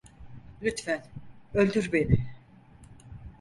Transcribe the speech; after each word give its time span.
Lütfen 0.61 1.03
öldür 1.53 1.91
beni. 1.91 2.25